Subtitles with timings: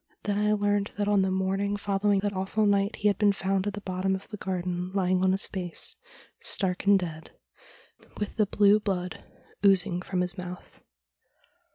[0.23, 3.67] Then I learned that on the morning following that awful night he had been found
[3.67, 5.95] at the bottom of the garden lying on his face,
[6.39, 7.29] stark and dead,
[8.17, 9.23] with the blue blood
[9.63, 10.81] oozing from his mouth.